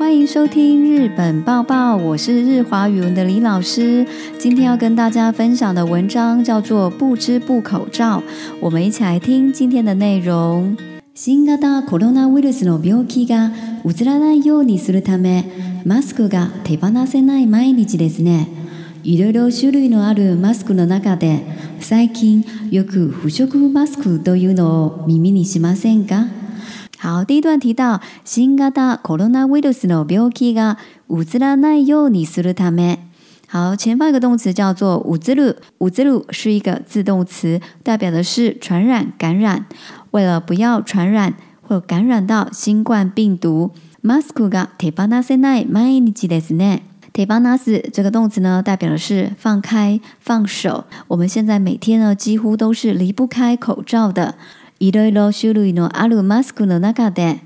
[0.00, 4.06] 欢迎收听《日本报报》，我是日华语文的李老师。
[4.38, 8.18] 今天要跟大家分享的文章叫做《不知不口罩》，
[8.60, 10.74] 我们一起来听今天的内容。
[11.12, 11.54] 新型
[11.86, 13.50] コロナウイルスの病気が、
[13.84, 15.44] 無自覚なようにするため、
[15.84, 18.48] マスクが手放せない毎日ですね。
[19.04, 21.40] いろいろ種類のあるマスクの中で、
[21.78, 26.39] 最近よく不織布マスクというのを耳にしませんか？
[27.02, 30.76] 好，第一段提到，新型コロナウイルスの病気が
[31.08, 32.98] うつらないようにするため。
[33.48, 35.56] 好，前方一个动词叫做“うつる”。
[35.80, 39.64] うつる是一个自动词，代表的是传染、感染。
[40.10, 43.70] 为了不要传染或感染到新冠病毒，
[44.04, 46.80] マスクが手放さないマイですね。
[47.14, 50.84] 手放す这个动词呢，代表的是放开放手。
[51.08, 54.34] 我们现在每天呢，几乎都是离不开口罩的。
[54.82, 57.38] 一路一路修路一路阿鲁马斯库诺那嘎得，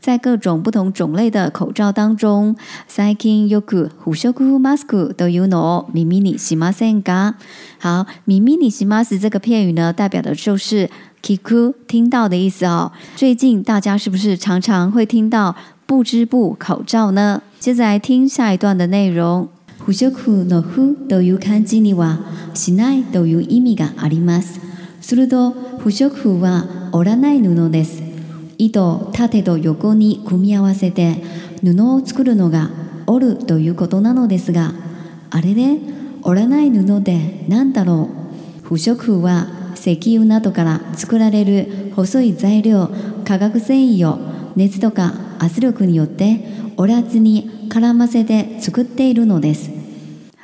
[0.00, 2.56] 在各种不同种类的口罩当中，
[2.88, 5.86] 塞金优库腐朽库马斯库都有呢哦。
[5.92, 7.36] 米米尼西马森嘎，
[7.78, 10.90] 好，米米尼西马是这个片语呢，代表的就是
[11.22, 12.90] “Kiku” 听到的意思哦。
[13.14, 15.54] 最近大家是不是常常会听到
[15.86, 17.40] “不织布口罩”呢？
[17.60, 19.48] 接着来听下一段的内容。
[19.86, 22.18] 腐朽库诺呼都有感觉呢哇，
[22.52, 24.58] 室内都有意义があります。
[25.00, 26.79] するど腐朽库哇。
[26.92, 28.02] 折らない布です
[28.58, 31.22] 糸縦と横に組み合わせて
[31.62, 32.70] 布を作るのが
[33.06, 34.72] 折るということなのですが
[35.30, 35.78] あれで
[36.22, 38.08] 折らない布で何だろ
[38.62, 39.46] う不織布は
[39.76, 42.90] 石油などから作られる細い材料
[43.24, 44.18] 化学繊維を
[44.56, 46.44] 熱とか圧力によって
[46.76, 49.79] 折らずに絡ませて作っているのです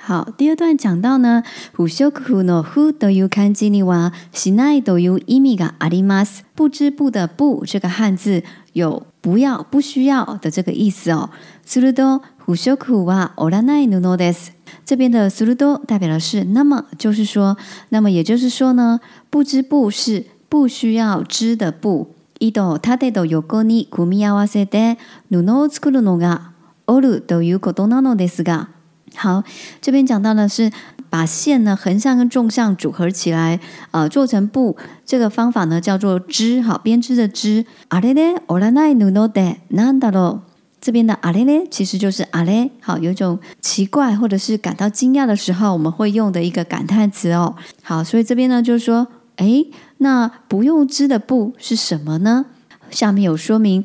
[0.07, 1.43] 好，第二段讲到呢，
[1.77, 11.29] ふしょくのふで、ゆかんじにわしないでゆいみがありま不织布的“布”这个汉字有不要、不需要的这个意思哦。
[11.67, 14.51] するどふしょくおらないぬです。
[14.85, 17.57] 这边的“するど”代表的是那么，就是说，
[17.89, 22.13] 那么也就是说呢，不织布是不需要织的布。
[22.39, 26.53] ido たで有ゴニ組み合わせで、布を作るのが
[26.87, 28.76] あるということなのですが。
[29.17, 29.43] 好，
[29.81, 30.71] 这边讲到的是
[31.09, 33.59] 把线呢横向跟纵向组合起来，
[33.91, 37.65] 呃，做成布，这个方法呢叫做织，好，编织的织。
[37.89, 40.43] 阿列咧，欧拉奈努诺德南达罗，
[40.83, 47.57] 这边的阿列咧其实就是阿列，好，有一种奇怪或者是感到惊讶的时候，我们会用的一个感叹词哦。
[47.83, 49.07] 好，所以这边呢就是说，
[49.37, 49.65] 哎，
[49.99, 52.45] 那不用织的布是什么呢？
[52.91, 53.83] 下面有说明。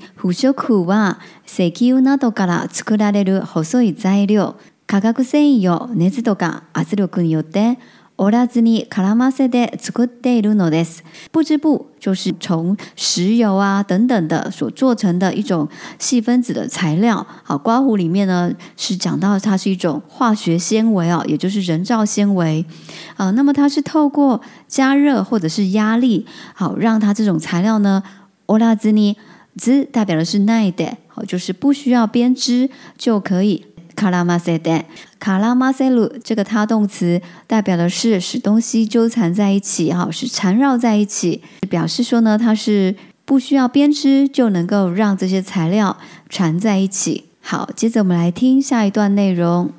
[4.91, 7.78] 化学維维、熱土等圧力，由定，
[8.18, 8.66] 或拉织
[13.38, 22.66] 油啊等等的，做，的，一种，细，分子，的，材料，好，刮胡，里面，呢，是，讲，到，它，是，一种，化学，纤维，啊，也，就是，人造，纤维，
[23.16, 28.03] 啊，那么，它，是，透过，加热，或者，是，压力，好，让，它，这种，材料，呢，
[28.46, 29.16] 或拉织尼，
[29.56, 33.70] 织，代表，的是，耐的，好，就是，不，需要，编织，就，可以。
[34.01, 34.84] 卡拉马塞德，
[35.19, 42.95] 卡拉马塞鲁这个它动词代表的是使东西纠缠在一起，哈，是缠绕在一起，表示说呢，它是
[43.25, 45.95] 不需要编织就能够让这些材料
[46.29, 47.25] 缠在一起。
[47.41, 49.69] 好，接着我们来听下一段内容。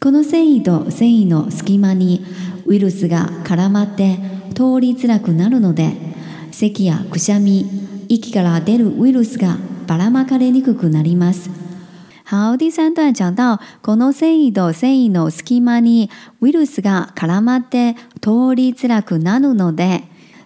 [0.00, 2.22] この繊維と繊維の隙間に
[2.66, 4.18] ウイルスが絡まって
[4.56, 5.92] 通りづらくなるので、
[6.50, 7.64] 咳やくしゃみ、
[8.08, 9.56] 息から出るウイルスが
[9.86, 11.67] ばらまかれにくくなります。
[12.30, 16.10] 好，第三段讲到この繊維と繊維の隙間に
[16.42, 20.02] ウイルスが絡まって通りづらくなるので。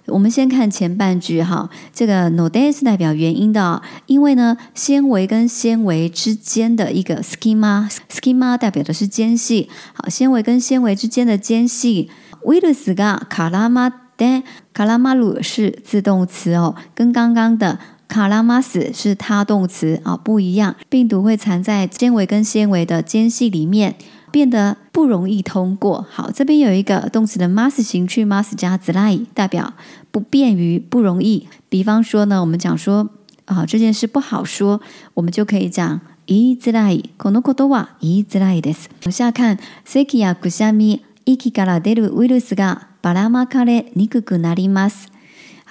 [0.06, 9.68] 我们先看前半句哈，这个 no d 是代表原因的、因为呢，纤维跟纤维之间的一个 schema，schema 代表的是间隙。
[9.94, 12.08] 好，纤维跟纤维之间的间隙
[12.44, 17.78] ，virus が絡まって，絡まる是自动词哦，跟刚刚的
[18.12, 20.76] 卡拉马斯是它动词啊，不一样。
[20.90, 23.94] 病毒会藏在纤维跟纤维的间隙里面，
[24.30, 26.06] 变得不容易通过。
[26.10, 29.72] 好，这边有一个动词的 mas 形去 mas 加 z l a i 代表
[30.10, 31.48] 不便于、不容易。
[31.70, 33.08] 比方说呢，我们讲说
[33.46, 34.82] 啊，这件事不好说，
[35.14, 37.02] 我们就可以讲 is zlay。
[37.16, 38.84] このことわ is zlay です。
[39.06, 39.56] 往下看，
[39.88, 45.06] セキヤグ下ミイキガラデルウイルスがバラまかれにくくなります。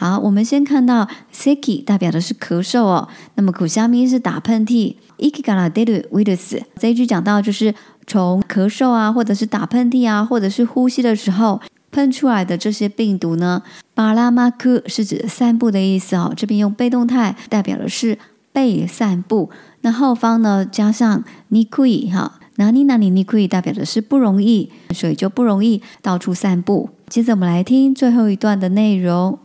[0.01, 3.07] 好，我们先看到 sicky 代表的是咳嗽哦。
[3.36, 4.95] 那么，苦虾咪是打喷嚏。
[5.18, 7.71] i k i g a a de ru virus 这一句讲到就是
[8.07, 11.62] 从咳嗽啊，或者是打喷嚏啊，或者是呼吸的时候
[11.92, 13.62] 喷出来的这些病毒呢。
[13.94, 16.33] 巴拉马克是指散步的意思哦。
[16.36, 18.18] 这边用被动态代表的是
[18.51, 19.51] 被散步。
[19.81, 26.89] 那后方呢加上 ni kui 哈，哪 ni na ni ni kui 代表的是不容易，所以就不容易到处散步。
[27.07, 29.38] 接着我们来听最后一段的内容。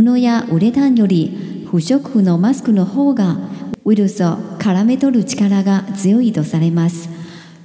[0.00, 3.36] 布やウレタンより不織布のマスクの方が
[3.84, 7.08] ウイルスを絡め取る力が強いとされます。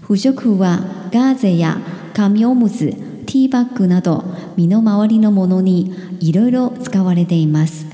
[0.01, 0.79] 不織布は
[1.13, 1.77] ガーゼや
[2.13, 4.23] 紙おむつ、ティーバッグなど
[4.57, 7.85] 身の回りのものにいろいろ使われています。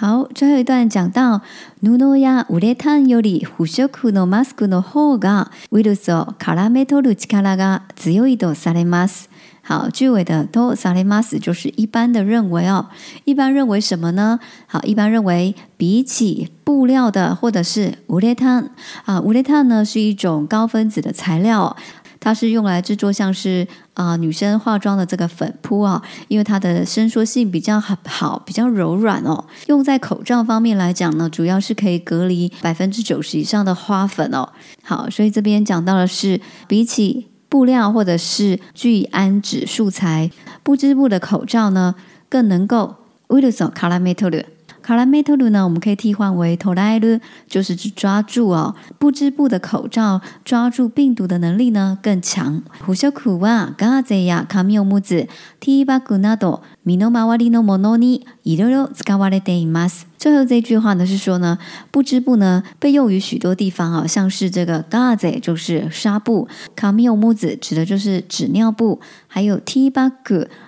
[0.00, 1.42] 好，最后一段讲到
[1.80, 9.28] 布やウレタンより不織布のマスクの方がウイルスを絡め取る力が強いとされます。
[9.68, 12.88] 好，句尾的都 salimas 就是一般的认为哦，
[13.26, 14.40] 一般认为什么呢？
[14.66, 18.70] 好，一般认为比起布料的或者是无列碳
[19.04, 21.76] 啊，无列碳呢是一种高分子的材料，
[22.18, 29.44] 它是用来制作像是啊女生化妆的这个粉扑啊，因为它的伸缩性比较好，比较柔软哦。
[29.66, 34.48] 用在口罩方面来讲呢，主要是可以隔离百分之九十以上的花粉哦。
[34.82, 37.26] 好，所以这边讲到的是比起。
[37.48, 40.30] 布料或者是聚氨酯素材、
[40.62, 41.94] 不织布的口罩呢，
[42.28, 42.96] 更能够。
[43.30, 45.14] Wilson c a l a m e t e l u c a l a m
[45.14, 52.62] e t e l u 呢，我们可以替换为 toleru，就是指抓住哦，不织布的口罩抓住病毒的能力呢更强。
[52.86, 55.28] 布小苦袜、gauze 呀、紙おむつ、
[55.60, 56.60] t bag など。
[56.88, 61.56] Minomawari no mononi iru r k a w a d e i m a s 最后这一句话呢，是说呢，
[61.90, 70.10] 布织布呢，被用于许多地方啊，像是这个 g a z 就是纱布卡 a m 木 o m u 子指的就是纸尿布，还有 t i b a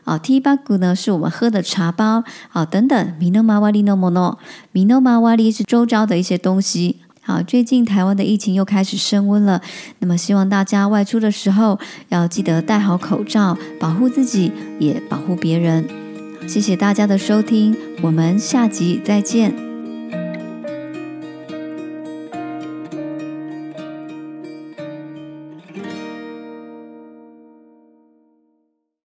[0.05, 2.94] 啊 t i b a 呢是我们喝的茶包啊，等等。
[3.19, 4.28] m i n o m a w a 米 i no m o n o
[4.73, 6.96] m i n o m a i 是周遭的一些东西。
[7.23, 9.61] 好，最近台湾的疫情又开始升温了，
[10.00, 11.78] 那么希望大家外出的时候
[12.11, 16.10] 要记得戴好口罩，保护自己，也保护别人。
[16.46, 19.69] 谢谢大家的收听，我们下集再见。